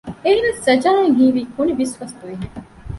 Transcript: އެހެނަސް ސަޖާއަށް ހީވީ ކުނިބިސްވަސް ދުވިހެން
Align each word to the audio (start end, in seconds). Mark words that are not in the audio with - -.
އެހެނަސް 0.25 0.61
ސަޖާއަށް 0.67 1.15
ހީވީ 1.17 1.41
ކުނިބިސްވަސް 1.53 2.15
ދުވިހެން 2.19 2.55